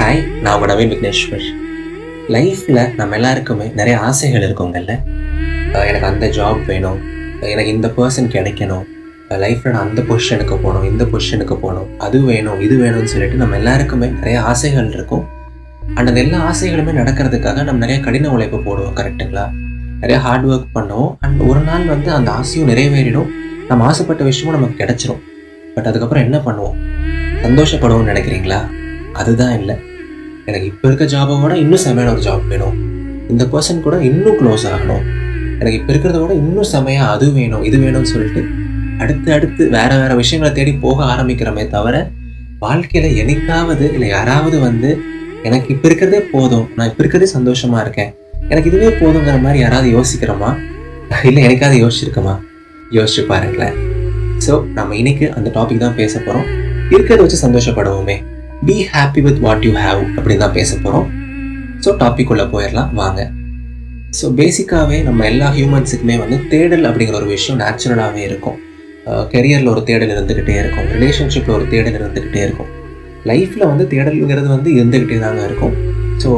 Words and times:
Hi 0.00 0.40
நான் 0.40 0.60
உங்கள் 0.60 0.76
நவீன் 0.76 0.90
விக்னேஸ்வர். 0.90 1.44
லைஃப்பில் 2.28 2.94
நம்ம 2.94 3.14
எல்லாருக்குமே 3.14 3.72
நிறைய 3.74 3.98
ஆசைகள் 3.98 4.40
இருக்குங்கல்ல. 4.40 5.02
எனக்கு 5.72 6.06
அந்த 6.06 6.26
ஜாப் 6.26 6.64
வேணும். 6.64 6.98
எனக்கு 7.40 7.70
இந்த 7.70 7.88
பர்சன் 7.88 8.28
கிடைக்கணும். 8.28 8.84
லைஃப்பில் 9.28 9.70
நான் 9.70 9.88
அந்த 9.88 10.02
பொசிஷனுக்கு 10.02 10.50
போகணும் 10.50 10.84
இந்த 10.84 11.04
பொசிஷனுக்கு 11.04 11.54
போகணும் 11.54 11.98
அது 11.98 12.22
வேணும் 12.22 12.60
இது 12.60 12.78
வேணும்னு 12.78 13.04
சொல்லிட்டு 13.04 13.36
நம்ம 13.36 13.56
எல்லாருக்குமே 13.56 14.06
நிறைய 14.06 14.42
ஆசைகள் 14.42 14.92
இருக்கும். 14.92 15.26
அண்ட் 15.94 16.08
அந்த 16.08 16.20
எல்லா 16.20 16.50
ஆசைகளுமே 16.50 16.92
நடக்கிறதுக்காக 16.92 17.54
நம்ம 17.54 17.86
நிறைய 17.86 18.00
கடின 18.00 18.32
உழைப்பு 18.32 18.56
போடுவோம் 18.56 18.92
கரெக்டுங்களா 18.94 19.50
நிறைய 20.00 20.22
ஹார்ட் 20.22 20.46
ஒர்க் 20.46 20.66
பண்ணுவோம். 20.74 21.16
அண்ட் 21.20 21.40
ஒரு 21.40 21.60
நாள் 21.60 21.84
வந்து 21.84 22.12
அந்த 22.12 22.30
ஆசையும் 22.30 22.68
நிறைவேறிடும். 22.68 23.28
நம்ம 23.68 23.84
ஆசைப்பட்ட 23.84 24.24
விஷயமும் 24.24 24.60
நமக்கு 24.60 24.84
கிடைச்சிரும். 24.84 25.20
பட் 25.74 25.86
அதுக்கப்புறம் 25.86 26.24
என்ன 26.24 26.38
பண்ணுவோம்? 26.38 26.76
சந்தோஷப்படுவோம்னு 27.42 28.16
நினைக்கிறீங்களா? 28.16 28.60
அதுதான் 29.12 29.58
இல்லை. 29.58 29.88
எனக்கு 30.48 30.66
இப்போ 30.72 30.88
இருக்க 30.88 31.04
ஜாபை 31.14 31.34
விட 31.42 31.54
இன்னும் 31.62 31.82
செமையான 31.86 32.12
ஒரு 32.14 32.22
ஜாப் 32.26 32.46
வேணும். 32.52 32.76
இந்த 33.32 33.44
பர்சன் 33.52 33.82
கூட 33.86 33.96
இன்னும் 34.10 34.38
க்ளோஸ் 34.40 34.64
ஆகணும். 34.72 35.04
எனக்கு 35.60 35.78
இப்போ 35.80 35.92
இருக்கிறத 35.92 36.18
விட 36.22 36.32
இன்னும் 36.42 36.68
செமையாக 36.74 37.12
அது 37.14 37.26
வேணும் 37.38 37.64
இது 37.68 37.78
வேணும்னு 37.84 38.12
சொல்லிட்டு 38.14 38.42
அடுத்து 39.02 39.28
அடுத்து 39.36 39.62
வேற 39.76 39.90
வேறு 40.00 40.14
விஷயங்களை 40.22 40.50
தேடி 40.58 40.72
போக 40.86 40.98
ஆரம்பிக்கிறோமே 41.12 41.64
தவிர 41.74 41.96
வாழ்க்கையில 42.64 43.10
என்னைக்காவது 43.20 43.84
இல்லை 43.96 44.08
யாராவது 44.08 44.56
வந்து 44.66 44.90
எனக்கு 45.48 45.68
இப்போ 45.74 45.86
இருக்கிறதே 45.88 46.20
போதும் 46.32 46.66
நான் 46.76 46.88
இப்போ 46.90 47.02
இருக்கிறதே 47.02 47.28
சந்தோஷமா 47.36 47.78
இருக்கேன். 47.84 48.10
எனக்கு 48.52 48.70
இதுவே 48.70 48.90
போதுங்கிற 49.02 49.36
மாதிரி 49.44 49.58
யாராவது 49.62 49.88
யோசிக்கிறோமா? 49.96 50.50
இல்லை 51.28 51.40
எனக்காவது 51.46 51.78
யோசிச்சிருக்கோமா? 51.84 52.34
யோசிச்சு 52.96 53.22
பாருங்களேன். 53.30 53.76
ஸோ 54.46 54.52
நம்ம 54.78 54.96
இன்னைக்கு 55.00 55.26
அந்த 55.38 55.48
டாபிக் 55.56 55.84
தான் 55.84 55.96
பேச 56.00 56.14
போகிறோம் 56.18 56.46
இருக்கிறத 56.94 57.20
வச்சு 57.24 57.38
சந்தோஷப்படுவோமே. 57.46 58.16
Be 58.68 58.74
happy 58.92 59.20
with 59.26 59.38
what 59.44 59.62
you 59.66 59.70
have 59.82 60.00
அப்படின்னு 60.14 60.42
தான் 60.44 60.56
பேச 60.56 60.70
போகிறோம் 60.84 61.06
ஸோ 61.84 61.90
டாபிக் 62.00 62.30
உள்ளே 62.32 62.44
போயிடலாம் 62.54 62.90
வாங்க. 62.98 63.20
ஸோ 64.18 64.26
பேசிக்காகவே 64.40 64.98
நம்ம 65.06 65.24
எல்லா 65.30 65.46
ஹியூமன்ஸுக்குமே 65.56 66.16
வந்து 66.22 66.36
தேடல் 66.52 66.84
அப்படிங்கிற 66.88 67.16
ஒரு 67.20 67.28
விஷயம் 67.36 67.58
நேச்சுரலாகவே 67.62 68.22
இருக்கும். 68.30 68.58
கெரியரில் 69.32 69.70
ஒரு 69.74 69.82
தேடல் 69.88 70.12
இருந்துக்கிட்டே 70.16 70.56
இருக்கும். 70.62 70.86
ரிலேஷன்ஷிப்பில் 70.96 71.54
ஒரு 71.58 71.66
தேடல் 71.72 71.96
இருந்துக்கிட்டே 72.00 72.42
இருக்கும். 72.46 72.68
லைஃப்பில் 73.30 73.66
வந்து 73.70 73.86
தேடல்ங்கிறது 73.94 74.48
வந்து 74.56 74.70
இருந்துக்கிட்டே 74.78 75.20
தாங்க 75.24 75.42
இருக்கும். 75.48 75.74
ஸோ 76.24 76.30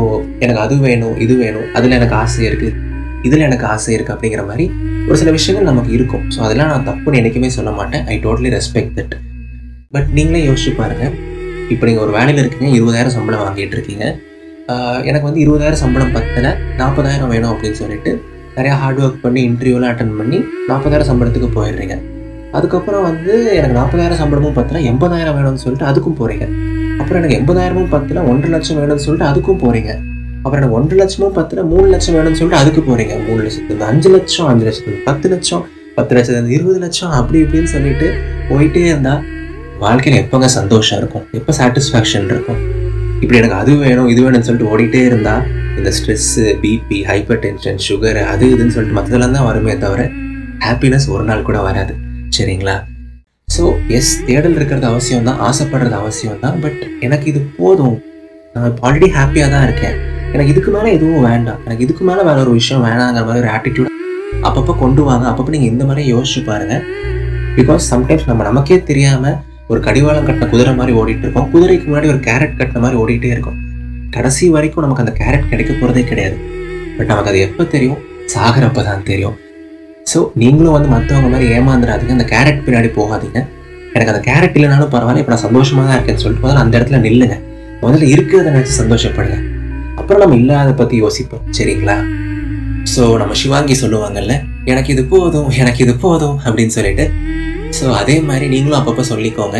எனக்கு 0.44 0.62
அது 0.66 0.76
வேணும் 0.86 1.16
இது 1.26 1.36
வேணும் 1.42 1.66
அதில் 1.78 1.96
எனக்கு 1.98 2.16
ஆசை 2.22 2.46
இருக்குது 2.50 2.78
இதில் 3.26 3.46
எனக்கு 3.48 3.66
ஆசை 3.72 3.90
இருக்குது 3.96 4.16
அப்படிங்கிற 4.16 4.44
மாதிரி 4.52 4.64
ஒரு 5.08 5.18
சில 5.22 5.30
விஷயங்கள் 5.38 5.70
நமக்கு 5.72 5.92
இருக்கும். 5.98 6.24
ஸோ 6.34 6.38
அதெல்லாம் 6.46 6.72
நான் 6.74 6.88
தப்புன்னு 6.90 7.18
என்றைக்குமே 7.22 7.52
சொல்ல 7.58 7.72
மாட்டேன். 7.80 8.06
I 8.14 8.16
totally 8.26 8.50
respect 8.58 8.96
that 9.00 9.14
but 9.96 10.08
நீங்களே 10.18 10.42
யோசிச்சு 10.48 10.72
பாருங்கள் 10.80 11.14
இப்போ 11.72 11.84
நீங்கள் 11.88 12.04
ஒரு 12.04 12.12
வேலையில் 12.16 12.40
இருக்கீங்க 12.42 12.68
இருபதாயிரம் 12.78 13.14
சம்பளம் 13.16 13.42
வாங்கிட்டு 13.44 13.76
இருக்கீங்க. 13.76 14.04
எனக்கு 15.08 15.26
வந்து 15.28 15.42
இருபதாயிரம் 15.44 15.82
சம்பளம் 15.82 16.12
பத்தல 16.16 16.48
நாற்பதாயிரம் 16.80 17.30
வேணும் 17.32 17.52
அப்படின்னு 17.52 17.78
சொல்லிட்டு 17.82 18.10
நிறையா 18.56 18.74
ஹார்ட் 18.80 19.00
ஒர்க் 19.04 19.22
பண்ணி 19.24 19.40
இன்டர்வியூலாம் 19.48 19.92
அட்டன் 19.92 20.16
பண்ணி 20.20 20.38
நாற்பதாயிரம் 20.70 21.08
சம்பளத்துக்கு 21.10 21.50
போயிடுறீங்க. 21.58 21.96
அதுக்கப்புறம் 22.58 23.04
வந்து 23.08 23.34
எனக்கு 23.58 23.76
நாற்பதாயிரம் 23.80 24.20
சம்பளமும் 24.22 24.56
பத்தல 24.58 24.80
எண்பதாயிரம் 24.92 25.36
வேணும்னு 25.38 25.62
சொல்லிட்டு 25.64 25.88
அதுக்கும் 25.90 26.16
போகிறீங்க 26.20 26.46
அப்புறம் 27.00 27.20
எனக்கு 27.20 27.36
எண்பதாயிரமும் 27.40 27.92
பத்தல 27.94 28.24
ஒன்றரை 28.30 28.50
லட்சம் 28.54 28.78
வேணும்னு 28.80 29.04
சொல்லிட்டு 29.06 29.28
அதுக்கும் 29.30 29.60
போகிறீங்க 29.62 29.92
அப்புறம் 30.42 30.60
எனக்கு 30.60 30.76
ஒன்றரை 30.78 30.98
லட்சமும் 31.02 31.36
பத்தல 31.38 31.62
மூணு 31.72 31.86
லட்சம் 31.92 32.16
வேணும்னு 32.16 32.38
சொல்லிட்டு 32.40 32.62
அதுக்கு 32.62 32.80
போகிறீங்க 32.88 33.14
மூணு 33.28 33.40
லட்சத்துலேருந்து 33.44 33.88
அஞ்சு 33.90 34.10
லட்சம் 34.14 34.48
அஞ்சு 34.52 34.64
லட்சத்துலேருந்து 34.66 35.06
பத்து 35.10 35.28
லட்சம் 35.32 35.62
பத்து 35.98 36.12
லட்சத்துலேருந்து 36.16 36.56
இருபது 36.56 36.78
லட்சம் 36.84 37.14
அப்படி 37.20 37.38
இப்படின்னு 37.44 37.70
சொல்லிட்டு 37.76 38.08
போயிட்டே 38.50 38.84
இருந்தால் 38.92 39.22
வாழ்க்கையில் 39.84 40.20
எப்போங்க 40.22 40.48
சந்தோஷம் 40.58 40.98
இருக்கும்? 41.00 41.24
எப்போ 41.38 41.52
சாட்டிஸ்ஃபேக்ஷன் 41.58 42.26
இருக்கும்? 42.32 42.60
இப்படி 43.22 43.38
எனக்கு 43.40 43.56
அது 43.62 43.72
வேணும் 43.82 44.08
இது 44.12 44.20
வேணும்னு 44.24 44.46
சொல்லிட்டு 44.48 44.70
ஓடிட்டே 44.72 45.00
இருந்தால் 45.08 45.42
இந்த 45.78 45.90
stress 45.96 46.44
BP 46.62 46.98
hyper 47.10 47.40
tension 47.44 47.80
sugar 47.86 48.20
அது 48.32 48.46
இதுன்னு 48.54 48.74
சொல்லிட்டு 48.76 48.96
மற்றதெல்லாம் 48.98 49.36
தான் 49.36 49.46
வருமே 49.48 49.74
தவிர 49.84 50.02
ஹாப்பினஸ் 50.66 51.06
ஒரு 51.14 51.24
நாள் 51.28 51.46
கூட 51.48 51.58
வராது. 51.68 51.94
சரிங்களா? 52.36 52.76
ஸோ 53.54 53.62
எஸ் 53.98 54.12
தேடல் 54.26 54.56
இருக்கிறது 54.58 54.86
அவசியம் 54.92 55.28
தான் 55.28 55.40
ஆசைப்படுறது 55.48 55.96
அவசியம் 56.02 56.40
தான் 56.44 56.58
பட் 56.64 56.82
எனக்கு 57.06 57.26
இது 57.32 57.40
போதும். 57.60 57.96
நான் 58.54 58.76
ஆல்ரெடி 58.86 59.08
ஹாப்பியாக 59.18 59.50
தான் 59.54 59.64
இருக்கேன். 59.68 59.96
எனக்கு 60.34 60.52
இதுக்கு 60.54 60.70
மேலே 60.76 60.90
எதுவும் 60.96 61.24
வேண்டாம். 61.30 61.60
எனக்கு 61.66 61.84
இதுக்கு 61.86 62.04
மேலே 62.10 62.22
வேற 62.28 62.38
ஒரு 62.44 62.52
விஷயம் 62.60 62.84
வேணாங்கிற 62.88 63.24
மாதிரி 63.28 63.42
ஒரு 63.44 63.50
ஆட்டிடியூட் 63.56 63.90
அப்பப்போ 64.48 64.74
கொண்டு 64.84 65.02
வாங்க. 65.08 65.24
அப்பப்போ 65.30 65.54
நீங்கள் 65.56 65.72
இந்த 65.74 65.86
மாதிரி 65.88 66.04
யோசிச்சு 66.14 66.42
பாருங்கள் 66.50 66.84
பிகாஸ் 67.58 67.88
சம்டைம்ஸ் 67.92 68.28
நம்ம 68.30 68.44
நமக்கே 68.50 68.78
தெரியாமல் 68.90 69.38
ஒரு 69.72 69.80
கடிவாளம் 69.86 70.26
கட்டின 70.28 70.48
குதிரை 70.52 70.72
மாதிரி 70.80 70.92
ஓடிட்டு 71.00 71.24
இருக்கோம். 71.26 71.46
குதிரைக்கு 71.52 71.86
முன்னாடி 71.90 72.08
ஒரு 72.14 72.20
கேரட் 72.26 72.58
கட்டின 72.60 72.80
மாதிரி 72.84 72.98
ஓடிட்டே 73.02 73.30
இருக்கும். 73.34 73.58
கடைசி 74.16 74.46
வரைக்கும் 74.56 74.84
நமக்கு 74.84 75.04
அந்த 75.04 75.14
கேரட் 75.20 75.48
கிடைக்க 75.52 75.72
போகிறதே 75.72 76.02
கிடையாது. 76.10 76.36
பட் 76.96 77.10
நமக்கு 77.12 77.30
அது 77.32 77.38
எப்போ 77.46 77.64
தெரியும்? 77.74 78.00
சாகிறப்ப 78.34 78.82
தான் 78.88 79.06
தெரியும். 79.10 79.36
ஸோ 80.10 80.18
நீங்களும் 80.42 80.74
வந்து 80.76 80.90
மற்றவங்க 80.94 81.28
மாதிரி 81.34 81.46
ஏமாந்துடாதீங்க. 81.56 82.14
அந்த 82.18 82.26
கேரட் 82.34 82.60
பின்னாடி 82.66 82.88
போகாதீங்க. 82.98 83.40
எனக்கு 83.94 84.12
அந்த 84.12 84.22
கேரட் 84.28 84.56
இல்லைனாலும் 84.58 84.92
பரவாயில்ல. 84.94 85.22
இப்போ 85.22 85.32
நான் 85.34 85.44
சந்தோஷமாக 85.46 85.84
தான் 85.88 85.96
இருக்கேன்னு 85.98 86.22
சொல்லிட்டு 86.24 86.44
முதல்ல 86.44 86.62
அந்த 86.64 86.74
இடத்துல 86.78 87.00
நில்லுங்க. 87.06 87.36
முதல்ல 87.82 88.06
இருக்கிறத 88.14 88.50
நினச்சி 88.56 88.74
சந்தோஷப்படுங்க. 88.80 89.38
அப்புறம் 90.00 90.22
நம்ம 90.22 90.36
இல்லாத 90.42 90.70
பற்றி 90.80 90.96
யோசிப்போம். 91.04 91.44
சரிங்களா? 91.58 91.96
ஸோ 92.92 93.02
நம்ம 93.22 93.32
சிவாங்கி 93.42 93.74
சொல்லுவாங்கல்ல 93.82 94.34
எனக்கு 94.72 94.90
இது 94.94 95.02
போதும் 95.12 95.48
எனக்கு 95.62 95.80
இது 95.84 95.94
போதும் 96.04 96.36
அப்படின்னு 96.44 96.74
சொல்லிட்டு 96.76 97.04
ஸோ 97.78 97.86
அதே 98.00 98.16
மாதிரி 98.28 98.46
நீங்களும் 98.52 98.78
அப்பப்போ 98.78 99.04
சொல்லிக்கோங்க. 99.12 99.58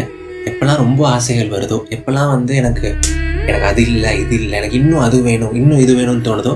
எப்போல்லாம் 0.49 0.81
ரொம்ப 0.85 1.03
ஆசைகள் 1.17 1.51
வருதோ 1.55 1.79
எப்போல்லாம் 1.97 2.31
வந்து 2.35 2.53
எனக்கு 2.61 2.89
எனக்கு 3.51 3.67
அது 3.71 3.81
இல்லை 3.91 4.11
இது 4.23 4.35
இல்லை 4.41 4.55
எனக்கு 4.61 4.77
இன்னும் 4.81 5.05
அது 5.07 5.17
வேணும் 5.29 5.55
இன்னும் 5.61 5.81
இது 5.85 5.93
வேணும்னு 5.99 6.27
தோணுதோ 6.29 6.53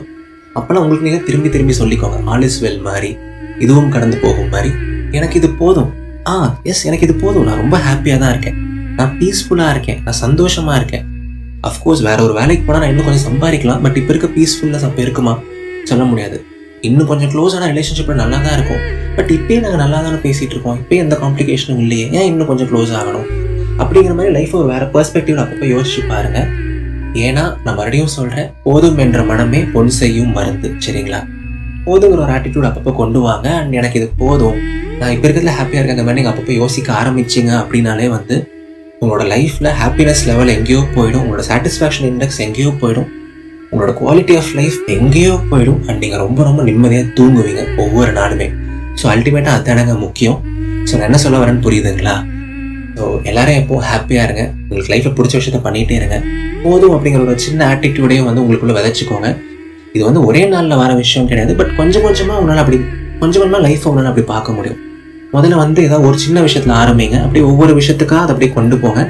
அப்போல்லாம் 0.59 0.83
உங்களுக்கு 0.85 1.07
நீங்கள் 1.09 1.25
திரும்பி 1.29 1.49
திரும்பி 1.55 1.75
சொல்லிக்கோங்க. 1.81 2.19
ஆல் 2.33 2.45
இஸ் 2.49 2.59
வெல் 2.65 2.83
மாதிரி 2.89 3.11
இதுவும் 3.65 3.91
கடந்து 3.95 4.17
போகும் 4.25 4.51
மாதிரி 4.55 4.71
எனக்கு 5.19 5.37
இது 5.41 5.49
போதும். 5.63 5.91
ஆ 6.33 6.35
எஸ் 6.71 6.85
எனக்கு 6.89 7.07
இது 7.09 7.15
போதும். 7.25 7.47
நான் 7.49 7.61
ரொம்ப 7.63 7.77
ஹாப்பியாக 7.87 8.21
தான் 8.23 8.33
இருக்கேன். 8.35 8.57
நான் 8.99 9.13
பீஸ்ஃபுல்லாக 9.21 9.75
இருக்கேன். 9.75 9.99
நான் 10.05 10.19
சந்தோஷமாக 10.25 10.79
இருக்கேன். 10.81 11.05
அஃப்கோர்ஸ் 11.71 12.03
வேற 12.09 12.19
ஒரு 12.27 12.35
வேலைக்கு 12.39 12.65
போனால் 12.67 12.83
நான் 12.85 12.93
இன்னும் 12.93 13.09
கொஞ்சம் 13.09 13.27
சம்பாதிக்கலாம். 13.31 13.81
பட் 13.85 13.99
இப்போ 14.01 14.13
இருக்க 14.15 14.29
பீஸ்ஃபுல்னஸ் 14.37 14.87
அப்போ 14.89 15.03
இருக்குமா? 15.07 15.35
சொல்ல 15.91 16.05
முடியாது. 16.11 16.39
இன்னும் 16.89 17.09
கொஞ்சம் 17.11 17.31
க்ளோஸான 17.35 17.69
ரிலேஷன்ஷிப்பில் 17.73 18.21
நல்லா 18.23 18.39
தான் 18.47 18.57
இருக்கும். 18.59 18.83
பட் 19.17 19.31
இப்பயே 19.31 19.61
நாங்கள் 19.61 19.83
நல்லா 19.83 20.01
தானே 20.01 20.17
பேசிகிட்டு 20.17 20.55
இருக்கோம் 20.57 20.79
இப்பயே 20.83 20.97
எந்த 20.97 21.19
காம்ப்ளிகேஷனும் 21.23 21.79
இல்லையே. 21.85 22.11
ஏன் 22.11 22.25
இன்னும் 22.25 22.47
கொஞ்சம் 22.47 22.69
க்ளோஸ் 22.73 22.93
ஆகணும்? 23.01 23.27
அப்படிங்கிற 23.79 24.15
மாதிரி 24.15 24.33
லைஃப் 24.33 24.55
ஒரு 24.55 24.69
வேற 24.69 24.91
பெர்ஸ்பெக்டிவ் 24.95 25.39
அப்பப்போ 25.43 25.67
யோசிச்சு 25.75 26.09
பாருங்க. 26.09 26.47
ஏன்னா 27.15 27.43
நான் 27.65 27.77
மறுபடியும் 27.79 28.07
சொல்கிறேன் 28.07 28.51
போதும் 28.63 28.99
என்ற 28.99 29.23
மனமே 29.23 29.65
பொன் 29.75 29.89
செய்யும் 29.89 30.33
மருந்து 30.33 30.69
சரிங்களா? 30.87 31.21
போதுங்கிற 31.87 32.21
ஒரு 32.27 32.33
ஆட்டிடியூட் 32.33 32.69
அப்பப்போ 32.69 32.93
கொண்டு 32.95 33.21
வாங்க. 33.21 33.49
அண்ட் 33.49 33.73
எனக்கு 33.73 34.01
இது 34.01 34.11
போதும். 34.17 34.57
நான் 34.99 35.11
இப்போ 35.11 35.29
இருக்கிறதுல 35.29 35.55
ஹாப்பியாக 35.59 35.81
இருக்கேன் 35.81 35.97
மாதிரி 35.97 36.15
நீங்கள் 36.15 36.33
அப்பப்போ 36.33 36.53
யோசிக்க 36.53 36.93
ஆரம்பிச்சிங்க 36.93 37.53
அப்படின்னாலே 37.63 38.09
வந்து 38.09 38.37
உங்களோட 39.01 39.25
லைஃப்பில் 39.35 39.71
ஹாப்பினஸ் 39.83 40.27
லெவல் 40.27 40.49
எங்கேயோ 40.49 40.83
போயிடும். 40.97 41.25
உங்களோட 41.25 41.43
சாட்டிஸ்ஃபேக்ஷன் 41.51 42.09
இண்டெக்ஸ் 42.13 42.39
எங்கேயோ 42.39 42.69
போயிடும். 42.83 43.09
உங்களோட 43.71 43.93
குவாலிட்டி 44.03 44.37
ஆஃப் 44.37 44.53
லைஃப் 44.55 44.79
எங்கேயோ 44.87 45.41
போயிடும். 45.51 45.81
அண்ட் 45.87 45.99
நீங்கள் 45.99 46.19
ரொம்ப 46.19 46.43
ரொம்ப 46.43 46.63
நிம்மதியாக 46.63 47.09
தூங்குவீங்க 47.15 47.65
ஒவ்வொரு 47.77 48.13
நாளுமே. 48.13 48.49
ஸோ 49.01 49.05
அல்டிமேட்டாக 49.15 49.57
அதுதானங்க 49.59 49.95
முக்கியம். 50.05 50.39
ஸோ 50.89 50.93
நான் 50.99 51.09
என்ன 51.11 51.21
சொல்ல 51.25 51.39
வரேன்னு 51.43 51.63
புரியுதுங்களா? 51.67 52.15
ஸோ 52.99 53.07
எல்லாரும் 53.31 53.59
எப்போ 53.63 53.81
ஹாப்பியாக 53.91 54.27
இருங்க. 54.29 54.45
உங்களுக்கு 54.69 54.93
லைஃப்பில் 54.93 55.17
பிடிச்ச 55.19 55.35
விஷயத்த 55.41 55.61
பண்ணிகிட்டே 55.67 55.97
இருங்க. 56.01 56.19
போதும் 56.65 56.95
அப்படிங்கிற 56.97 57.23
ஒரு 57.27 57.45
சின்ன 57.47 57.61
ஆட்டிடியூடையும் 57.73 58.29
வந்து 58.29 58.43
உங்களுக்குள்ளே 58.45 58.77
விதைச்சிக்கோங்க. 58.79 59.29
இது 59.95 60.03
வந்து 60.09 60.23
ஒரே 60.29 60.43
நாளில் 60.53 60.81
வர 60.83 60.91
விஷயம் 61.03 61.29
கிடையாது. 61.31 61.53
பட் 61.61 61.73
கொஞ்சம் 61.81 62.05
கொஞ்சமாக 62.07 62.41
உங்களால் 62.41 62.63
அப்படி 62.65 62.79
கொஞ்சம் 63.23 63.41
கொஞ்சமாக 63.43 63.63
லைஃப்பை 63.67 63.89
உங்களால் 63.91 64.11
அப்படி 64.13 64.27
பார்க்க 64.35 64.57
முடியும். 64.59 64.81
முதல்ல 65.35 65.57
வந்து 65.63 65.81
ஏதாவது 65.87 66.09
ஒரு 66.11 66.19
சின்ன 66.25 66.41
விஷயத்தில் 66.47 66.75
ஆரம்பிங்க. 66.83 67.17
அப்படி 67.27 67.41
ஒவ்வொரு 67.51 67.73
விஷயத்துக்காக 67.79 68.23
அதை 68.25 68.33
அப்படியே 68.35 68.51
கொண்டு 68.59 68.77
போங்க. 68.83 69.01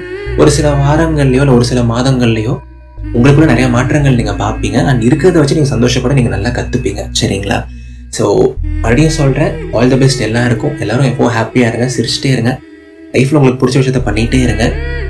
ஒரு 0.40 0.50
சில 0.56 0.68
வாரங்கள்லையோ 0.84 1.42
இல்லை 1.44 1.54
ஒரு 1.58 1.66
சில 1.70 1.80
மாதங்கள்லையோ 1.92 2.54
உங்களுக்குள்ள 3.16 3.48
நிறைய 3.52 3.66
மாற்றங்கள் 3.74 4.18
நீங்கள் 4.20 4.38
பார்ப்பீங்க. 4.44 4.78
அண்ட் 4.90 5.02
இருக்கிறத 5.08 5.38
வச்சு 5.40 5.56
நீங்கள் 5.58 5.74
சந்தோஷப்பட 5.74 6.14
நீங்கள் 6.18 6.34
நல்லா 6.36 6.50
கற்றுப்பீங்க 6.58 7.02
சரிங்களா? 7.20 7.58
ஸோ 8.16 8.26
மறுபடியும் 8.82 9.16
சொல்கிறேன் 9.18 9.52
ஆல் 9.76 9.92
த 9.92 9.96
பெஸ்ட் 10.02 10.22
எல்லாருக்கும் 10.26 10.74
எல்லாரும் 10.82 11.08
எப்போவும் 11.10 11.34
ஹாப்பியாக 11.36 11.70
இருங்க. 11.70 11.86
சிரிச்சிட்டே 11.96 12.30
இருங்க. 12.34 12.52
லைஃப்பில் 13.14 13.38
உங்களுக்கு 13.40 13.60
பிடிச்ச 13.62 13.76
விஷயத்த 13.82 14.02
பண்ணிகிட்டே 14.08 14.40
இருங்க. 14.46 14.64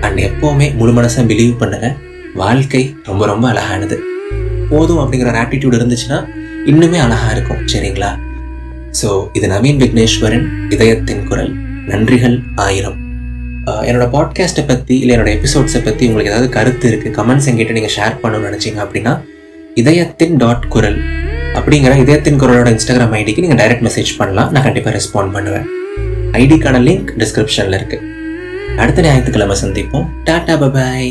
அண்ட் 0.06 0.20
எப்போவுமே 0.28 0.66
முழு 0.80 0.92
மனசாக 0.98 1.24
பிலீவ் 1.30 1.54
பண்ணுங்க. 1.62 1.88
வாழ்க்கை 2.42 2.82
ரொம்ப 3.08 3.26
ரொம்ப 3.26 3.46
அழகானது. 3.52 3.96
போதும் 4.70 5.00
அப்படிங்கிற 5.02 5.30
ஒரு 5.32 5.40
ஆட்டிடியூட் 5.42 5.78
இருந்துச்சுன்னா 5.78 6.18
இன்னுமே 6.72 6.98
அழகாக 7.06 7.34
இருக்கும். 7.36 7.62
சரிங்களா? 7.72 8.10
ஸோ 9.00 9.08
இது 9.32 9.46
நவீன் 9.54 9.80
விக்னேஸ்வரன் 9.82 10.46
இதயத்தின் 10.74 11.26
குரல். 11.30 11.52
நன்றிகள் 11.92 12.36
ஆயிரம். 12.66 12.98
என்னோடய 13.70 13.88
என்னோட 13.90 14.06
பாட்காஸ்ட்டை 14.14 14.64
பற்றி 14.66 14.94
இல்லை 15.02 15.12
என்னோட 15.16 15.30
எபிசோட்ஸை 15.36 15.80
பற்றி 15.86 16.06
உங்களுக்கு 16.08 16.32
ஏதாவது 16.32 16.48
கருத்து 16.56 16.86
இருக்குது 16.90 17.14
கமெண்ட்ஸ் 17.18 17.48
எங்கிட்ட 17.50 17.76
நீங்கள் 17.78 17.94
ஷேர் 17.96 18.20
பண்ணணும்னு 18.22 18.48
நினச்சிங்க 18.48 18.80
அப்படின்னா 18.84 19.12
இதயத்தின் 19.82 20.36
டாட் 20.42 20.66
குரல் 20.74 20.98
அப்படிங்கிற 21.58 21.92
இதயத்தின் 22.02 22.40
குரலோட 22.42 22.68
இன்ஸ்டாகிராம் 22.76 23.14
ஐடிக்கு 23.20 23.44
நீங்கள் 23.44 23.60
டைரக்ட் 23.62 23.86
மெசேஜ் 23.88 24.10
பண்ணலாம். 24.20 24.50
நான் 24.54 24.66
கண்டிப்பாக 24.66 24.94
ரெஸ்பாண்ட் 24.98 25.34
பண்ணுவேன். 25.36 25.66
ஐடிக்கான 26.42 26.80
லிங்க் 26.88 27.12
டிஸ்கிரிப்ஷனில் 27.22 27.78
இருக்குது 27.80 28.04
அடுத்த 28.82 29.06
ஞாயிற்றுக்கிழமை 29.06 29.56
சந்திப்போம். 29.64 30.08
டாடா 30.28 30.56
பபாய் 30.62 31.10